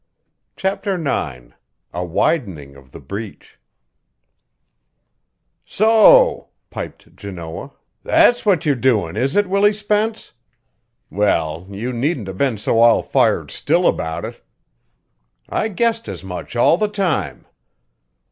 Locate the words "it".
9.35-9.47, 14.25-14.43